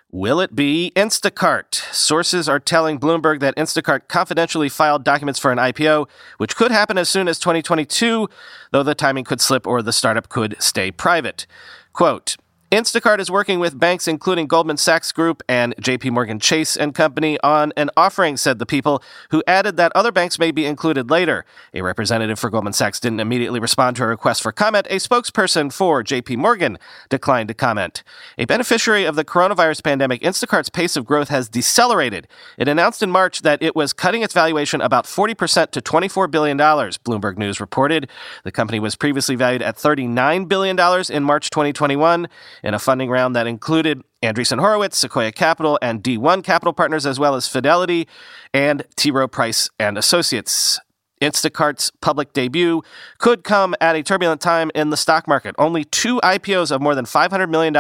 Will 0.10 0.40
it 0.40 0.56
be 0.56 0.92
Instacart? 0.96 1.75
Sources 1.94 2.50
are 2.50 2.60
telling 2.60 3.00
Bloomberg 3.00 3.42
that 3.42 3.56
Instacart 3.58 4.08
confidentially 4.08 4.70
filed 4.70 5.04
documents 5.04 5.40
for 5.40 5.52
an 5.52 5.60
IPO, 5.60 6.10
which 6.40 6.56
could 6.56 6.72
happen 6.72 6.98
as 6.98 7.10
soon 7.10 7.28
as 7.28 7.38
2022, 7.38 8.28
though 8.72 8.82
the 8.82 8.96
timing 8.96 9.24
could 9.24 9.40
slip 9.40 9.68
or 9.68 9.84
the 9.84 9.94
startup 9.94 10.30
could 10.30 10.56
stay 10.58 10.90
private. 10.90 11.46
Quote, 11.94 12.36
Instacart 12.74 13.20
is 13.20 13.30
working 13.30 13.60
with 13.60 13.80
banks 13.80 14.08
including 14.08 14.48
Goldman 14.48 14.77
Sachs 14.77 15.12
Group 15.12 15.44
and 15.48 15.75
JP 15.75 16.10
Morgan 16.10 16.39
Chase 16.39 16.75
and 16.75 16.96
Company 16.96 17.39
on 17.42 17.72
an 17.77 17.92
offering, 17.96 18.36
said 18.36 18.58
the 18.58 18.65
people, 18.65 19.03
who 19.30 19.44
added 19.46 19.77
that 19.77 19.92
other 19.94 20.12
banks 20.12 20.39
may 20.39 20.50
be 20.50 20.65
included 20.65 21.12
later. 21.12 21.46
A 21.75 21.84
representative 21.84 22.39
for 22.39 22.50
Goldman 22.50 22.74
Sachs 22.74 23.00
didn't 23.00 23.20
immediately 23.20 23.60
respond 23.60 23.96
to 23.98 24.03
a 24.03 24.08
request 24.08 24.42
for 24.42 24.51
comment. 24.51 24.88
A 24.89 24.96
spokesperson 24.96 25.72
for 25.72 26.03
JP 26.03 26.38
Morgan 26.38 26.80
declined 27.10 27.50
to 27.50 27.53
comment. 27.53 28.01
A 28.39 28.46
beneficiary 28.46 29.06
of 29.06 29.15
the 29.15 29.24
coronavirus 29.24 29.84
pandemic, 29.84 30.24
Instacart's 30.24 30.70
pace 30.70 30.96
of 30.96 31.06
growth 31.06 31.30
has 31.30 31.50
decelerated. 31.50 32.27
It 32.58 32.68
announced 32.68 33.03
in 33.03 33.12
March 33.12 33.44
that 33.44 33.62
it 33.62 33.75
was 33.75 33.94
cutting 33.94 34.24
its 34.24 34.34
valuation 34.34 34.82
about 34.82 35.06
40% 35.06 35.70
to 35.70 35.80
$24 35.80 36.32
billion, 36.32 36.58
Bloomberg 36.58 37.38
News 37.38 37.60
reported. 37.60 38.10
The 38.44 38.51
company 38.51 38.80
was 38.80 38.96
previously 38.96 39.36
valued 39.36 39.62
at 39.62 39.77
$39 39.77 40.48
billion 40.48 40.80
in 41.12 41.24
March 41.24 41.51
2021 41.51 42.27
in 42.63 42.74
a 42.74 42.79
funding 42.79 43.10
round 43.10 43.36
that 43.36 43.46
included 43.46 44.03
Andreessen 44.22 44.60
Horowitz, 44.60 44.98
Sequoia 44.98 45.32
Capital, 45.32 45.77
and 45.82 46.01
D1 46.01 46.43
Capital 46.43 46.74
Partners, 46.74 47.05
as 47.05 47.20
well 47.20 47.36
as 47.36 47.48
Fidelity 47.48 48.08
and 48.53 48.84
T. 48.96 49.12
Rowe 49.12 49.27
Price 49.27 49.70
and 49.77 49.98
Associates. 49.98 50.79
Instacart's 51.24 51.92
public 52.01 52.34
debut 52.34 52.84
could 53.18 53.44
come 53.44 53.75
at 53.82 53.96
a 53.96 54.03
turbulent 54.03 54.42
time 54.42 54.72
in 54.75 54.89
the 54.89 54.98
stock 54.98 55.27
market. 55.27 55.56
Only 55.58 55.84
two 55.84 56.20
IPOs 56.22 56.72
of 56.72 56.82
more 56.82 56.96
than 56.96 57.06
$500 57.06 57.50
million 57.50 57.74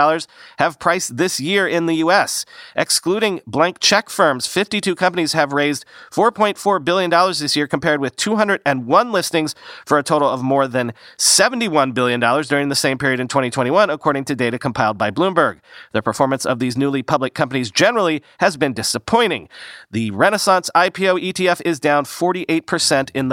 have 0.57 0.79
priced 0.79 1.17
this 1.17 1.39
year 1.39 1.67
in 1.67 1.85
the 1.85 1.95
U.S. 1.95 2.45
Excluding 2.75 3.41
blank 3.45 3.79
check 3.79 4.09
firms, 4.09 4.47
52 4.47 4.95
companies 4.95 5.33
have 5.33 5.53
raised 5.53 5.85
$4.4 6.11 6.83
billion 6.83 7.09
this 7.09 7.55
year 7.55 7.67
compared 7.67 7.99
with 7.99 8.15
201 8.15 9.11
listings 9.11 9.55
for 9.85 9.97
a 9.97 10.03
total 10.03 10.29
of 10.29 10.41
more 10.41 10.67
than 10.67 10.93
$71 11.17 11.93
billion 11.93 12.19
during 12.19 12.69
the 12.69 12.75
same 12.75 12.97
period 12.97 13.19
in 13.19 13.27
2021, 13.27 13.89
according 13.89 14.25
to 14.25 14.35
data 14.35 14.57
compiled 14.57 14.97
by 14.97 15.11
Bloomberg. 15.11 15.59
The 15.91 16.01
performance 16.01 16.45
of 16.45 16.59
these 16.59 16.77
newly 16.77 17.03
public 17.03 17.33
companies 17.33 17.71
generally 17.71 18.23
has 18.39 18.57
been 18.57 18.73
disappointing. 18.73 19.49
The 19.91 20.11
Renaissance 20.11 20.69
IPO 20.75 21.31
ETF 21.31 21.61
is 21.65 21.79
down 21.79 22.05
48% 22.05 23.11
in 23.13 23.29
the 23.29 23.32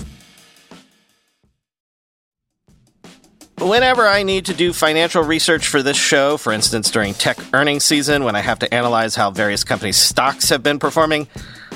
Whenever 3.61 4.07
I 4.07 4.23
need 4.23 4.45
to 4.45 4.55
do 4.55 4.73
financial 4.73 5.23
research 5.23 5.67
for 5.67 5.83
this 5.83 5.95
show, 5.95 6.35
for 6.37 6.51
instance 6.51 6.89
during 6.89 7.13
tech 7.13 7.37
earnings 7.53 7.85
season 7.85 8.23
when 8.23 8.35
I 8.35 8.39
have 8.39 8.57
to 8.59 8.73
analyze 8.73 9.13
how 9.13 9.29
various 9.29 9.63
companies' 9.63 9.97
stocks 9.97 10.49
have 10.49 10.63
been 10.63 10.79
performing, 10.79 11.27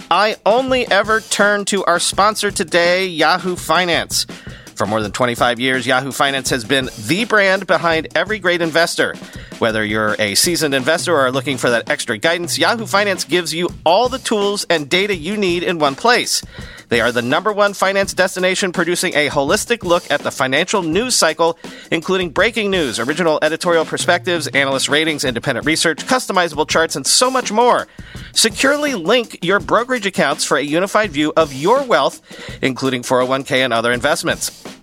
I 0.09 0.37
only 0.47 0.87
ever 0.87 1.21
turn 1.21 1.63
to 1.65 1.85
our 1.85 1.99
sponsor 1.99 2.49
today, 2.49 3.05
Yahoo 3.05 3.55
Finance. 3.55 4.25
For 4.73 4.87
more 4.87 4.99
than 4.99 5.11
25 5.11 5.59
years, 5.59 5.85
Yahoo 5.85 6.11
Finance 6.11 6.49
has 6.49 6.65
been 6.65 6.89
the 7.05 7.25
brand 7.25 7.67
behind 7.67 8.07
every 8.15 8.39
great 8.39 8.63
investor. 8.63 9.13
Whether 9.59 9.85
you're 9.85 10.17
a 10.19 10.35
seasoned 10.35 10.73
investor 10.73 11.13
or 11.13 11.21
are 11.27 11.31
looking 11.31 11.57
for 11.57 11.69
that 11.69 11.89
extra 11.89 12.17
guidance, 12.17 12.57
Yahoo 12.57 12.85
Finance 12.85 13.23
gives 13.23 13.53
you 13.53 13.69
all 13.85 14.09
the 14.09 14.19
tools 14.19 14.65
and 14.69 14.89
data 14.89 15.15
you 15.15 15.37
need 15.37 15.63
in 15.63 15.79
one 15.79 15.95
place. 15.95 16.43
They 16.89 16.99
are 16.99 17.11
the 17.11 17.21
number 17.21 17.53
one 17.53 17.73
finance 17.73 18.13
destination 18.13 18.73
producing 18.73 19.13
a 19.15 19.29
holistic 19.29 19.83
look 19.83 20.11
at 20.11 20.21
the 20.21 20.29
financial 20.29 20.81
news 20.83 21.15
cycle, 21.15 21.57
including 21.89 22.31
breaking 22.31 22.69
news, 22.69 22.99
original 22.99 23.39
editorial 23.41 23.85
perspectives, 23.85 24.47
analyst 24.47 24.89
ratings, 24.89 25.23
independent 25.23 25.65
research, 25.65 26.05
customizable 26.05 26.67
charts, 26.67 26.97
and 26.97 27.07
so 27.07 27.31
much 27.31 27.49
more. 27.49 27.87
Securely 28.33 28.93
link 28.93 29.39
your 29.41 29.61
brokerage 29.61 30.05
accounts 30.05 30.43
for 30.43 30.57
a 30.57 30.61
unified 30.61 31.11
view 31.11 31.31
of 31.37 31.53
your 31.53 31.81
wealth, 31.83 32.21
including 32.61 33.03
401k 33.03 33.63
and 33.63 33.71
other 33.71 33.93
investments. 33.93 34.74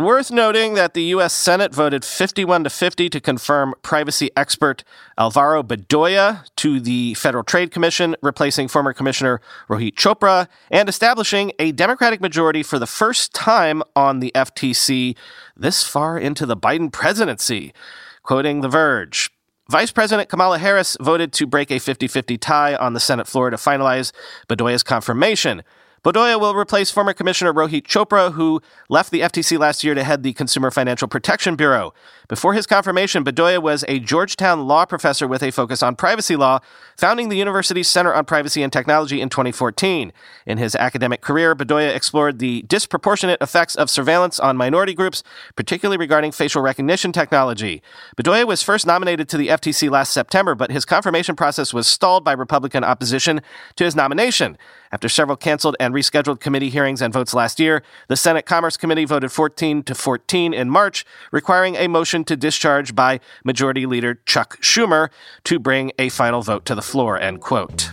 Worth 0.00 0.30
noting 0.30 0.76
that 0.76 0.94
the 0.94 1.02
U.S. 1.02 1.34
Senate 1.34 1.74
voted 1.74 2.06
51 2.06 2.64
to 2.64 2.70
50 2.70 3.10
to 3.10 3.20
confirm 3.20 3.74
privacy 3.82 4.30
expert 4.34 4.82
Alvaro 5.18 5.62
Bedoya 5.62 6.46
to 6.56 6.80
the 6.80 7.12
Federal 7.12 7.44
Trade 7.44 7.70
Commission, 7.70 8.16
replacing 8.22 8.68
former 8.68 8.94
Commissioner 8.94 9.42
Rohit 9.68 9.96
Chopra, 9.96 10.48
and 10.70 10.88
establishing 10.88 11.52
a 11.58 11.72
Democratic 11.72 12.22
majority 12.22 12.62
for 12.62 12.78
the 12.78 12.86
first 12.86 13.34
time 13.34 13.82
on 13.94 14.20
the 14.20 14.32
FTC 14.34 15.18
this 15.54 15.82
far 15.82 16.18
into 16.18 16.46
the 16.46 16.56
Biden 16.56 16.90
presidency. 16.90 17.74
Quoting 18.22 18.62
The 18.62 18.70
Verge. 18.70 19.30
Vice 19.68 19.92
President 19.92 20.30
Kamala 20.30 20.58
Harris 20.58 20.96
voted 20.98 21.30
to 21.34 21.46
break 21.46 21.70
a 21.70 21.78
50 21.78 22.08
50 22.08 22.38
tie 22.38 22.74
on 22.74 22.94
the 22.94 23.00
Senate 23.00 23.26
floor 23.26 23.50
to 23.50 23.58
finalize 23.58 24.12
Bedoya's 24.48 24.82
confirmation. 24.82 25.62
Bedoya 26.02 26.40
will 26.40 26.54
replace 26.54 26.90
former 26.90 27.12
Commissioner 27.12 27.52
Rohit 27.52 27.82
Chopra, 27.82 28.32
who 28.32 28.62
left 28.88 29.10
the 29.10 29.20
FTC 29.20 29.58
last 29.58 29.84
year 29.84 29.94
to 29.94 30.02
head 30.02 30.22
the 30.22 30.32
Consumer 30.32 30.70
Financial 30.70 31.06
Protection 31.06 31.56
Bureau. 31.56 31.92
Before 32.26 32.54
his 32.54 32.66
confirmation, 32.66 33.22
Bedoya 33.22 33.60
was 33.60 33.84
a 33.86 33.98
Georgetown 33.98 34.66
law 34.66 34.86
professor 34.86 35.28
with 35.28 35.42
a 35.42 35.50
focus 35.50 35.82
on 35.82 35.96
privacy 35.96 36.36
law, 36.36 36.60
founding 36.96 37.28
the 37.28 37.36
university's 37.36 37.86
Center 37.86 38.14
on 38.14 38.24
Privacy 38.24 38.62
and 38.62 38.72
Technology 38.72 39.20
in 39.20 39.28
2014. 39.28 40.10
In 40.46 40.56
his 40.56 40.74
academic 40.74 41.20
career, 41.20 41.54
Bedoya 41.54 41.94
explored 41.94 42.38
the 42.38 42.62
disproportionate 42.62 43.42
effects 43.42 43.74
of 43.74 43.90
surveillance 43.90 44.40
on 44.40 44.56
minority 44.56 44.94
groups, 44.94 45.22
particularly 45.54 45.98
regarding 45.98 46.32
facial 46.32 46.62
recognition 46.62 47.12
technology. 47.12 47.82
Bedoya 48.16 48.46
was 48.46 48.62
first 48.62 48.86
nominated 48.86 49.28
to 49.28 49.36
the 49.36 49.48
FTC 49.48 49.90
last 49.90 50.14
September, 50.14 50.54
but 50.54 50.70
his 50.70 50.86
confirmation 50.86 51.36
process 51.36 51.74
was 51.74 51.86
stalled 51.86 52.24
by 52.24 52.32
Republican 52.32 52.84
opposition 52.84 53.42
to 53.76 53.84
his 53.84 53.94
nomination. 53.94 54.56
After 54.92 55.08
several 55.08 55.36
canceled 55.36 55.76
and 55.78 55.94
rescheduled 55.94 56.40
committee 56.40 56.68
hearings 56.68 57.00
and 57.00 57.14
votes 57.14 57.32
last 57.32 57.60
year, 57.60 57.82
the 58.08 58.16
Senate 58.16 58.44
Commerce 58.44 58.76
Committee 58.76 59.04
voted 59.04 59.30
14 59.30 59.84
to 59.84 59.94
14 59.94 60.52
in 60.52 60.68
March, 60.68 61.06
requiring 61.30 61.76
a 61.76 61.86
motion 61.86 62.24
to 62.24 62.36
discharge 62.36 62.96
by 62.96 63.20
Majority 63.44 63.86
Leader 63.86 64.20
Chuck 64.26 64.58
Schumer 64.60 65.10
to 65.44 65.60
bring 65.60 65.92
a 65.98 66.08
final 66.08 66.42
vote 66.42 66.64
to 66.64 66.74
the 66.74 66.82
floor, 66.82 67.18
end 67.20 67.40
quote. 67.40 67.92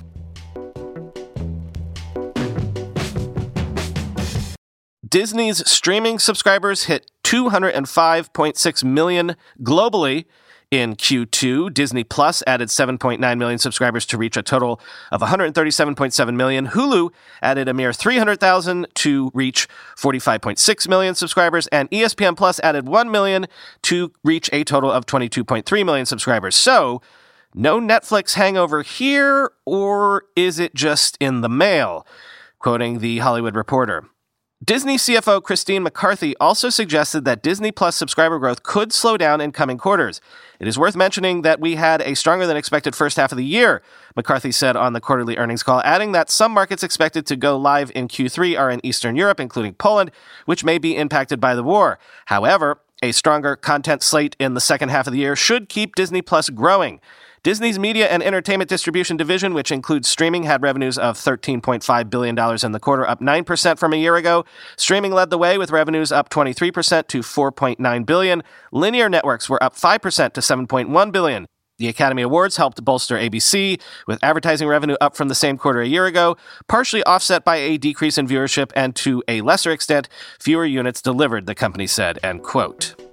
Disney's 5.08 5.70
streaming 5.70 6.18
subscribers 6.18 6.86
hit 6.86 7.12
205.6 7.24 8.84
million 8.84 9.36
globally 9.62 10.26
in 10.72 10.96
Q2. 10.96 11.74
Disney 11.74 12.04
Plus 12.04 12.44
added 12.46 12.70
7.9 12.70 13.38
million 13.38 13.60
subscribers 13.60 14.06
to 14.08 14.18
reach 14.18 14.38
a 14.38 14.44
total 14.44 14.80
of 15.12 15.22
137.7 15.22 16.36
million. 16.36 16.68
Hulu 16.68 17.10
added 17.42 17.68
a 17.68 17.74
mere 17.74 17.94
300,000 17.94 18.88
to 18.96 19.32
reach 19.34 19.68
45.6 19.96 20.90
million 20.90 21.16
subscribers. 21.16 21.68
And 21.68 21.90
ESPN 21.92 22.36
Plus 22.36 22.60
added 22.62 22.88
1 22.88 23.12
million 23.12 23.48
to 23.84 24.12
reach 24.24 24.50
a 24.52 24.64
total 24.64 24.92
of 24.92 25.06
22.3 25.06 25.86
million 25.86 26.06
subscribers. 26.06 26.56
So, 26.56 27.02
no 27.54 27.80
Netflix 27.80 28.34
hangover 28.34 28.84
here, 28.84 29.52
or 29.66 30.26
is 30.36 30.60
it 30.60 30.76
just 30.76 31.18
in 31.20 31.42
the 31.42 31.50
mail? 31.50 32.06
Quoting 32.60 33.00
the 33.00 33.20
Hollywood 33.20 33.56
Reporter. 33.56 34.06
Disney 34.66 34.98
CFO 34.98 35.44
Christine 35.44 35.84
McCarthy 35.84 36.36
also 36.38 36.72
suggested 36.72 37.26
that 37.26 37.44
Disney 37.44 37.72
Plus 37.72 37.96
subscriber 37.96 38.40
growth 38.40 38.64
could 38.64 38.92
slow 38.92 39.16
down 39.16 39.40
in 39.40 39.52
coming 39.52 39.78
quarters. 39.78 40.20
It 40.60 40.68
is 40.68 40.80
worth 40.80 40.96
mentioning 40.96 41.44
that 41.44 41.60
we 41.60 41.76
had 41.76 42.02
a 42.02 42.16
stronger 42.16 42.48
than 42.48 42.58
expected 42.58 42.96
first 42.96 43.18
half 43.18 43.32
of 43.32 43.38
the 43.38 43.46
year, 43.46 43.84
McCarthy 44.16 44.52
said 44.52 44.76
on 44.76 44.94
the 44.94 45.00
quarterly 45.00 45.38
earnings 45.38 45.62
call, 45.62 45.82
adding 45.82 46.12
that 46.14 46.32
some 46.32 46.52
markets 46.52 46.82
expected 46.82 47.28
to 47.28 47.36
go 47.36 47.56
live 47.56 47.92
in 47.94 48.08
Q3 48.08 48.60
are 48.60 48.72
in 48.72 48.84
Eastern 48.84 49.16
Europe, 49.16 49.40
including 49.40 49.76
Poland, 49.76 50.10
which 50.46 50.64
may 50.64 50.80
be 50.80 50.98
impacted 50.98 51.40
by 51.40 51.54
the 51.54 51.64
war. 51.64 52.00
However, 52.26 52.80
a 53.04 53.12
stronger 53.12 53.56
content 53.56 54.02
slate 54.02 54.36
in 54.40 54.56
the 54.56 54.60
second 54.60 54.90
half 54.90 55.06
of 55.06 55.14
the 55.14 55.20
year 55.20 55.36
should 55.36 55.70
keep 55.70 55.94
Disney 55.94 56.24
Plus 56.24 56.50
growing. 56.50 57.00
Disney's 57.48 57.80
media 57.80 58.10
and 58.10 58.22
entertainment 58.22 58.70
distribution 58.70 59.16
division, 59.16 59.54
which 59.54 59.72
includes 59.72 60.10
streaming, 60.10 60.44
had 60.44 60.62
revenues 60.62 60.98
of 60.98 61.16
$13.5 61.16 62.10
billion 62.10 62.38
in 62.38 62.72
the 62.74 62.80
quarter, 62.82 63.08
up 63.08 63.22
9% 63.22 63.80
from 63.80 63.94
a 63.94 63.96
year 63.96 64.18
ago. 64.18 64.44
Streaming 64.76 65.14
led 65.14 65.30
the 65.30 65.38
way 65.38 65.58
with 65.58 65.72
revenues 65.72 66.12
up 66.12 66.30
23% 66.30 67.08
to 67.08 67.20
4.9 67.22 68.06
billion. 68.06 68.44
Linear 68.74 69.08
networks 69.08 69.50
were 69.50 69.64
up 69.64 69.78
5% 69.78 70.34
to 70.34 70.42
7.1 70.42 71.12
billion. 71.14 71.46
The 71.78 71.88
Academy 71.88 72.22
Awards 72.22 72.58
helped 72.58 72.84
bolster 72.84 73.16
ABC, 73.16 73.80
with 74.08 74.20
advertising 74.22 74.68
revenue 74.68 74.98
up 75.00 75.16
from 75.16 75.30
the 75.30 75.34
same 75.34 75.58
quarter 75.58 75.80
a 75.80 75.88
year 75.88 76.06
ago, 76.06 76.36
partially 76.68 77.04
offset 77.06 77.46
by 77.46 77.56
a 77.56 77.78
decrease 77.78 78.18
in 78.18 78.28
viewership 78.28 78.74
and, 78.76 78.94
to 78.98 79.24
a 79.26 79.40
lesser 79.40 79.72
extent, 79.72 80.10
fewer 80.38 80.66
units 80.66 81.02
delivered, 81.02 81.46
the 81.46 81.56
company 81.56 81.88
said, 81.88 82.20
end 82.22 82.44
quote. 82.44 83.07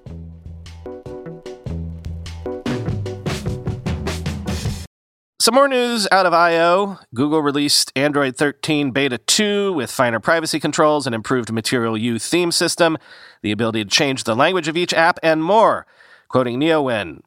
Some 5.45 5.57
more 5.57 5.69
news 5.69 6.09
out 6.11 6.25
of 6.25 6.33
I.O. 6.33 7.01
Google 7.15 7.43
released 7.43 7.93
Android 7.95 8.35
13 8.35 8.93
Beta 8.93 9.19
2 9.19 9.75
with 9.75 9.91
finer 9.91 10.19
privacy 10.19 10.59
controls, 10.59 11.07
an 11.07 11.13
improved 11.13 11.53
Material 11.53 11.99
You 11.99 12.19
theme 12.19 12.51
system, 12.51 12.97
the 13.43 13.53
ability 13.53 13.85
to 13.85 13.91
change 13.91 14.25
the 14.25 14.35
language 14.35 14.69
of 14.69 14.77
each 14.79 14.95
app, 14.95 15.19
and 15.23 15.45
more. 15.45 15.87
Quoting 16.29 16.59
Neowin, 16.59 17.21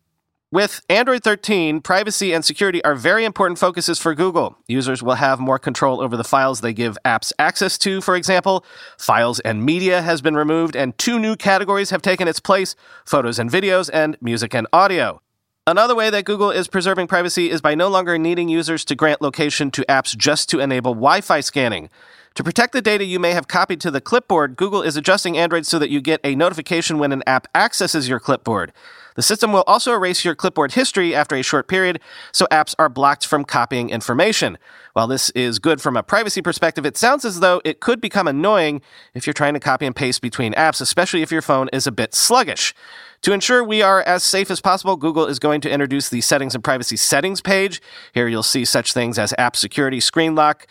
with 0.52 0.82
Android 0.90 1.24
13, 1.24 1.80
privacy 1.80 2.34
and 2.34 2.44
security 2.44 2.84
are 2.84 2.96
very 2.96 3.24
important 3.24 3.60
focuses 3.60 4.00
for 4.00 4.16
Google. 4.16 4.58
Users 4.68 5.04
will 5.04 5.14
have 5.14 5.40
more 5.40 5.60
control 5.60 6.02
over 6.02 6.18
the 6.18 6.24
files 6.24 6.62
they 6.62 6.74
give 6.74 6.98
apps 7.06 7.32
access 7.38 7.78
to, 7.78 8.02
for 8.02 8.16
example. 8.16 8.66
Files 8.98 9.40
and 9.42 9.64
media 9.64 10.02
has 10.02 10.24
been 10.24 10.36
removed, 10.36 10.76
and 10.76 10.98
two 10.98 11.20
new 11.20 11.36
categories 11.36 11.92
have 11.92 12.02
taken 12.02 12.28
its 12.28 12.40
place 12.40 12.76
photos 13.06 13.38
and 13.38 13.52
videos, 13.52 13.92
and 13.94 14.18
music 14.22 14.56
and 14.56 14.66
audio. 14.74 15.22
Another 15.68 15.96
way 15.96 16.10
that 16.10 16.24
Google 16.24 16.50
is 16.50 16.70
preserving 16.70 17.08
privacy 17.08 17.52
is 17.52 17.60
by 17.60 17.76
no 17.76 17.90
longer 17.90 18.18
needing 18.18 18.48
users 18.48 18.86
to 18.86 18.96
grant 18.96 19.22
location 19.22 19.70
to 19.72 19.84
apps 19.90 20.16
just 20.16 20.48
to 20.52 20.62
enable 20.62 20.94
Wi 20.94 21.20
Fi 21.20 21.42
scanning. 21.42 21.90
To 22.36 22.44
protect 22.44 22.72
the 22.72 22.82
data 22.82 23.04
you 23.04 23.20
may 23.20 23.32
have 23.32 23.50
copied 23.50 23.82
to 23.82 23.92
the 23.92 24.00
clipboard, 24.00 24.56
Google 24.56 24.82
is 24.82 24.96
adjusting 24.96 25.38
Android 25.38 25.66
so 25.66 25.78
that 25.78 25.90
you 25.90 26.00
get 26.00 26.22
a 26.24 26.36
notification 26.36 27.00
when 27.00 27.12
an 27.12 27.22
app 27.28 27.50
accesses 27.54 28.08
your 28.08 28.22
clipboard. 28.22 28.72
The 29.16 29.22
system 29.22 29.52
will 29.52 29.66
also 29.68 29.92
erase 29.92 30.24
your 30.24 30.36
clipboard 30.36 30.72
history 30.72 31.14
after 31.14 31.36
a 31.36 31.42
short 31.42 31.68
period, 31.68 32.00
so 32.32 32.48
apps 32.50 32.74
are 32.80 32.88
blocked 32.88 33.26
from 33.26 33.44
copying 33.44 33.90
information. 33.90 34.58
While 34.98 35.06
this 35.06 35.30
is 35.36 35.60
good 35.60 35.80
from 35.80 35.96
a 35.96 36.02
privacy 36.02 36.42
perspective, 36.42 36.84
it 36.84 36.98
sounds 36.98 37.24
as 37.24 37.40
though 37.40 37.62
it 37.64 37.82
could 37.82 38.02
become 38.02 38.28
annoying 38.28 38.82
if 39.14 39.28
you're 39.28 39.34
trying 39.36 39.54
to 39.54 39.60
copy 39.60 39.86
and 39.86 39.96
paste 39.96 40.24
between 40.24 40.56
apps, 40.56 40.82
especially 40.82 41.22
if 41.22 41.32
your 41.32 41.44
phone 41.44 41.70
is 41.72 41.86
a 41.86 41.92
bit 41.92 42.16
sluggish. 42.16 42.74
To 43.22 43.32
ensure 43.32 43.64
we 43.64 43.84
are 43.84 44.02
as 44.02 44.24
safe 44.24 44.50
as 44.50 44.60
possible, 44.60 44.96
Google 44.96 45.28
is 45.28 45.38
going 45.38 45.62
to 45.62 45.70
introduce 45.70 46.10
the 46.10 46.22
Settings 46.22 46.56
and 46.56 46.64
Privacy 46.64 46.98
Settings 46.98 47.42
page. 47.42 47.80
Here 48.16 48.28
you'll 48.28 48.42
see 48.42 48.66
such 48.66 48.92
things 48.92 49.20
as 49.20 49.36
App 49.38 49.56
Security 49.56 50.00
Screen 50.00 50.34
Lock, 50.34 50.66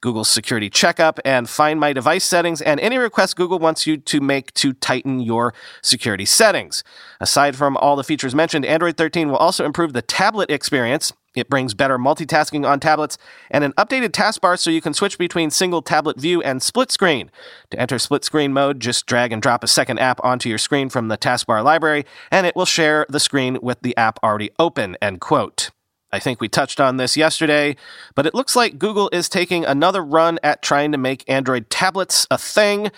Google's 0.00 0.28
Security 0.28 0.70
Checkup, 0.70 1.18
and 1.24 1.50
Find 1.50 1.80
My 1.80 1.92
Device 1.92 2.22
settings, 2.24 2.62
and 2.62 2.78
any 2.78 2.98
requests 2.98 3.34
Google 3.34 3.58
wants 3.58 3.84
you 3.84 3.96
to 3.96 4.20
make 4.20 4.54
to 4.54 4.74
tighten 4.74 5.18
your 5.18 5.54
security 5.82 6.24
settings. 6.24 6.84
Aside 7.18 7.56
from 7.56 7.76
all 7.78 7.96
the 7.96 8.04
features 8.04 8.32
mentioned, 8.32 8.64
Android 8.64 8.96
13 8.96 9.28
will 9.28 9.38
also 9.38 9.64
improve 9.64 9.92
the 9.92 10.02
tablet 10.02 10.52
experience. 10.52 11.12
It 11.34 11.48
brings 11.48 11.74
better 11.74 11.98
multitasking 11.98 12.68
on 12.68 12.80
tablets 12.80 13.16
and 13.50 13.64
an 13.64 13.72
updated 13.72 14.10
taskbar 14.10 14.58
so 14.58 14.70
you 14.70 14.80
can 14.80 14.94
switch 14.94 15.18
between 15.18 15.50
single 15.50 15.82
tablet 15.82 16.18
view 16.18 16.42
and 16.42 16.62
split 16.62 16.92
screen. 16.92 17.30
To 17.70 17.80
enter 17.80 17.98
split 17.98 18.24
screen 18.24 18.52
mode, 18.52 18.80
just 18.80 19.06
drag 19.06 19.32
and 19.32 19.40
drop 19.40 19.64
a 19.64 19.68
second 19.68 19.98
app 19.98 20.22
onto 20.24 20.48
your 20.48 20.58
screen 20.58 20.88
from 20.88 21.08
the 21.08 21.18
taskbar 21.18 21.64
library, 21.64 22.04
and 22.30 22.46
it 22.46 22.54
will 22.54 22.66
share 22.66 23.06
the 23.08 23.20
screen 23.20 23.58
with 23.62 23.80
the 23.80 23.96
app 23.96 24.18
already 24.22 24.50
open. 24.58 24.96
End 25.00 25.20
quote. 25.20 25.70
I 26.12 26.18
think 26.18 26.40
we 26.40 26.48
touched 26.48 26.78
on 26.78 26.98
this 26.98 27.16
yesterday, 27.16 27.74
but 28.14 28.26
it 28.26 28.34
looks 28.34 28.54
like 28.54 28.78
Google 28.78 29.08
is 29.14 29.30
taking 29.30 29.64
another 29.64 30.04
run 30.04 30.38
at 30.42 30.60
trying 30.60 30.92
to 30.92 30.98
make 30.98 31.24
Android 31.26 31.70
tablets 31.70 32.26
a 32.30 32.36
thing. 32.36 32.90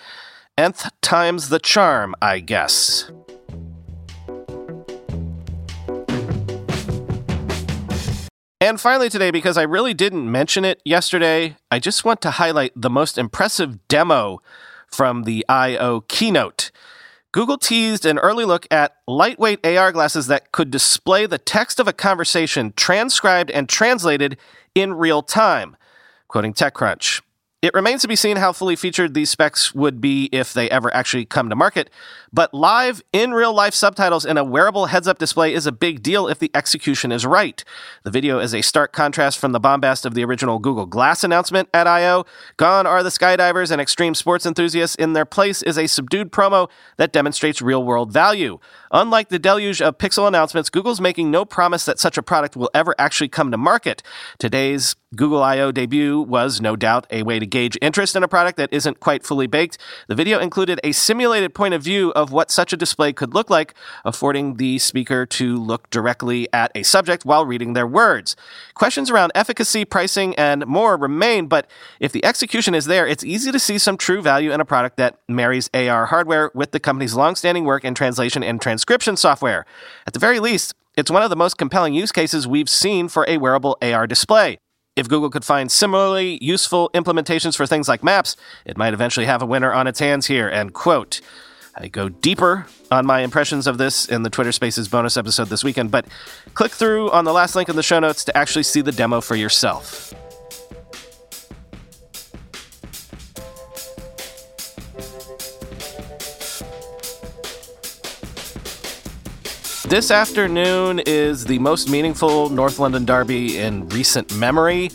Nth 0.57 0.89
times 1.01 1.47
the 1.47 1.59
charm, 1.59 2.13
I 2.21 2.39
guess. 2.39 3.09
And 8.65 8.81
finally, 8.81 9.09
today, 9.09 9.29
because 9.29 9.59
I 9.59 9.61
really 9.61 9.93
didn't 9.93 10.31
mention 10.31 10.65
it 10.65 10.81
yesterday, 10.83 11.55
I 11.69 11.77
just 11.77 12.03
want 12.03 12.19
to 12.21 12.31
highlight 12.31 12.71
the 12.75 12.89
most 12.89 13.19
impressive 13.19 13.87
demo 13.87 14.41
from 14.87 15.21
the 15.21 15.45
I.O. 15.47 16.01
keynote. 16.07 16.71
Google 17.31 17.59
teased 17.59 18.07
an 18.07 18.17
early 18.17 18.43
look 18.43 18.65
at 18.71 18.95
lightweight 19.07 19.63
AR 19.63 19.91
glasses 19.91 20.25
that 20.25 20.51
could 20.51 20.71
display 20.71 21.27
the 21.27 21.37
text 21.37 21.79
of 21.79 21.87
a 21.87 21.93
conversation 21.93 22.73
transcribed 22.75 23.51
and 23.51 23.69
translated 23.69 24.35
in 24.73 24.95
real 24.95 25.21
time. 25.21 25.77
Quoting 26.27 26.55
TechCrunch. 26.55 27.21
It 27.65 27.73
remains 27.73 28.03
to 28.03 28.07
be 28.07 28.15
seen 28.15 28.37
how 28.37 28.53
fully 28.53 28.75
featured 28.75 29.15
these 29.15 29.31
specs 29.31 29.73
would 29.73 29.99
be 29.99 30.29
if 30.31 30.53
they 30.53 30.69
ever 30.69 30.93
actually 30.93 31.25
come 31.25 31.49
to 31.49 31.55
market, 31.55 31.89
but 32.31 32.53
live, 32.53 33.01
in 33.11 33.33
real 33.33 33.55
life 33.55 33.73
subtitles 33.73 34.23
in 34.23 34.37
a 34.37 34.43
wearable 34.43 34.85
heads 34.85 35.07
up 35.07 35.17
display 35.17 35.51
is 35.51 35.65
a 35.65 35.71
big 35.71 36.03
deal 36.03 36.27
if 36.27 36.37
the 36.37 36.51
execution 36.53 37.11
is 37.11 37.25
right. 37.25 37.63
The 38.03 38.11
video 38.11 38.37
is 38.37 38.53
a 38.53 38.61
stark 38.61 38.93
contrast 38.93 39.39
from 39.39 39.51
the 39.51 39.59
bombast 39.59 40.05
of 40.05 40.13
the 40.13 40.23
original 40.23 40.59
Google 40.59 40.85
Glass 40.85 41.23
announcement 41.23 41.67
at 41.73 41.87
I.O. 41.87 42.25
Gone 42.57 42.85
are 42.85 43.01
the 43.01 43.09
skydivers 43.09 43.71
and 43.71 43.81
extreme 43.81 44.13
sports 44.13 44.45
enthusiasts. 44.45 44.95
In 44.97 45.13
their 45.13 45.25
place 45.25 45.63
is 45.63 45.79
a 45.79 45.87
subdued 45.87 46.31
promo 46.31 46.69
that 46.97 47.13
demonstrates 47.13 47.63
real 47.63 47.83
world 47.83 48.11
value. 48.11 48.59
Unlike 48.91 49.29
the 49.29 49.39
deluge 49.39 49.81
of 49.81 49.97
Pixel 49.97 50.27
announcements, 50.27 50.69
Google's 50.69 51.01
making 51.01 51.31
no 51.31 51.45
promise 51.45 51.85
that 51.85 51.97
such 51.97 52.15
a 52.15 52.21
product 52.21 52.55
will 52.55 52.69
ever 52.75 52.93
actually 52.99 53.29
come 53.29 53.49
to 53.49 53.57
market. 53.57 54.03
Today's 54.37 54.95
Google 55.15 55.41
I.O. 55.41 55.71
debut 55.71 56.21
was 56.21 56.59
no 56.59 56.75
doubt 56.75 57.07
a 57.09 57.23
way 57.23 57.39
to 57.39 57.45
gauge 57.45 57.77
interest 57.81 58.15
in 58.15 58.23
a 58.23 58.27
product 58.27 58.57
that 58.57 58.73
isn't 58.73 58.99
quite 58.99 59.23
fully 59.23 59.47
baked. 59.47 59.77
The 60.07 60.15
video 60.15 60.39
included 60.39 60.79
a 60.83 60.91
simulated 60.91 61.53
point 61.53 61.73
of 61.73 61.81
view 61.81 62.11
of 62.13 62.31
what 62.31 62.51
such 62.51 62.73
a 62.73 62.77
display 62.77 63.13
could 63.13 63.33
look 63.33 63.49
like, 63.49 63.73
affording 64.03 64.55
the 64.55 64.79
speaker 64.79 65.25
to 65.25 65.57
look 65.57 65.89
directly 65.89 66.51
at 66.51 66.71
a 66.75 66.83
subject 66.83 67.25
while 67.25 67.45
reading 67.45 67.73
their 67.73 67.87
words. 67.87 68.35
Questions 68.73 69.09
around 69.09 69.31
efficacy, 69.35 69.85
pricing, 69.85 70.35
and 70.35 70.65
more 70.65 70.97
remain, 70.97 71.47
but 71.47 71.69
if 71.99 72.11
the 72.11 72.25
execution 72.25 72.75
is 72.75 72.85
there, 72.85 73.07
it's 73.07 73.23
easy 73.23 73.51
to 73.51 73.59
see 73.59 73.77
some 73.77 73.97
true 73.97 74.21
value 74.21 74.51
in 74.51 74.59
a 74.59 74.65
product 74.65 74.97
that 74.97 75.19
marries 75.29 75.69
AR 75.73 76.07
hardware 76.07 76.51
with 76.53 76.71
the 76.71 76.79
company's 76.79 77.15
longstanding 77.15 77.63
work 77.63 77.85
in 77.85 77.93
translation 77.93 78.43
and 78.43 78.61
transcription 78.61 79.15
software. 79.15 79.65
At 80.05 80.13
the 80.13 80.19
very 80.19 80.39
least, 80.39 80.73
it's 80.97 81.11
one 81.11 81.23
of 81.23 81.29
the 81.29 81.35
most 81.35 81.57
compelling 81.57 81.93
use 81.93 82.11
cases 82.11 82.47
we've 82.47 82.69
seen 82.69 83.07
for 83.07 83.25
a 83.27 83.37
wearable 83.37 83.77
AR 83.81 84.07
display. 84.07 84.59
If 84.95 85.09
Google 85.09 85.29
could 85.29 85.43
find 85.43 85.69
similarly 85.69 86.37
useful 86.41 86.89
implementations 86.93 87.57
for 87.57 87.65
things 87.67 87.89
like 87.89 88.01
maps, 88.01 88.37
it 88.63 88.77
might 88.77 88.93
eventually 88.93 89.25
have 89.25 89.41
a 89.41 89.45
winner 89.45 89.73
on 89.73 89.87
its 89.87 89.99
hands 89.99 90.27
here. 90.27 90.47
End 90.47 90.73
quote. 90.73 91.19
I 91.75 91.89
go 91.89 92.07
deeper 92.07 92.65
on 92.89 93.05
my 93.05 93.19
impressions 93.19 93.67
of 93.67 93.77
this 93.77 94.05
in 94.05 94.23
the 94.23 94.29
Twitter 94.29 94.53
Spaces 94.53 94.87
bonus 94.87 95.17
episode 95.17 95.49
this 95.49 95.65
weekend, 95.65 95.91
but 95.91 96.05
click 96.53 96.71
through 96.71 97.11
on 97.11 97.25
the 97.25 97.33
last 97.33 97.57
link 97.57 97.67
in 97.67 97.75
the 97.75 97.83
show 97.83 97.99
notes 97.99 98.23
to 98.23 98.37
actually 98.37 98.63
see 98.63 98.79
the 98.79 98.93
demo 98.93 99.19
for 99.19 99.35
yourself. 99.35 100.13
This 109.87 110.09
afternoon 110.09 110.99
is 111.05 111.45
the 111.45 111.59
most 111.59 111.91
meaningful 111.91 112.49
North 112.49 112.79
London 112.79 113.05
derby 113.05 113.59
in 113.59 113.87
recent 113.89 114.35
memory. 114.35 114.89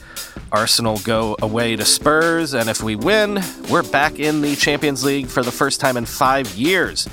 Arsenal 0.51 0.99
go 1.05 1.37
away 1.41 1.77
to 1.77 1.85
Spurs, 1.85 2.55
and 2.55 2.69
if 2.69 2.83
we 2.83 2.97
win, 2.97 3.39
we're 3.71 3.85
back 3.85 4.19
in 4.19 4.41
the 4.41 4.57
Champions 4.57 5.05
League 5.05 5.29
for 5.29 5.45
the 5.45 5.53
first 5.53 5.81
time 5.81 5.97
in 5.97 6.07
five 6.07 6.53
years. 6.57 7.09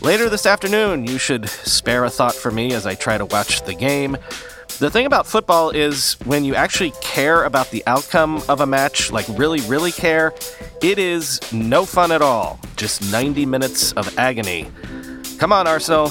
Later 0.00 0.30
this 0.30 0.46
afternoon, 0.46 1.06
you 1.06 1.18
should 1.18 1.50
spare 1.50 2.04
a 2.04 2.10
thought 2.10 2.34
for 2.34 2.50
me 2.50 2.72
as 2.72 2.86
I 2.86 2.94
try 2.94 3.18
to 3.18 3.26
watch 3.26 3.60
the 3.62 3.74
game. 3.74 4.16
The 4.78 4.90
thing 4.90 5.04
about 5.04 5.26
football 5.26 5.68
is 5.68 6.14
when 6.24 6.44
you 6.44 6.54
actually 6.54 6.92
care 7.02 7.44
about 7.44 7.70
the 7.70 7.82
outcome 7.86 8.42
of 8.48 8.62
a 8.62 8.66
match, 8.66 9.12
like 9.12 9.26
really, 9.28 9.60
really 9.62 9.92
care, 9.92 10.32
it 10.82 10.98
is 10.98 11.40
no 11.52 11.84
fun 11.84 12.10
at 12.10 12.22
all. 12.22 12.58
Just 12.76 13.12
90 13.12 13.44
minutes 13.44 13.92
of 13.92 14.18
agony. 14.18 14.70
Come 15.38 15.52
on, 15.52 15.66
Arsenal. 15.66 16.10